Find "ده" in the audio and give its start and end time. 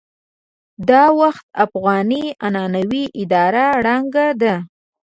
4.41-4.55